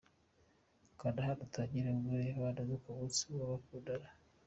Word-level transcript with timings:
Kanda 0.99 1.25
hano 1.27 1.41
utangire 1.47 1.87
ugure 1.97 2.23
impano 2.33 2.59
zo 2.69 2.77
ku 2.81 2.89
munsi 2.97 3.21
w'abakundana. 3.35 4.09